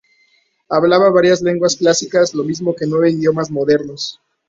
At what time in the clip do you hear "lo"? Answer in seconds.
2.33-2.43